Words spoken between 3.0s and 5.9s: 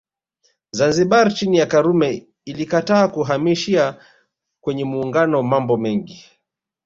kuhamishia kwenye Muungano mambo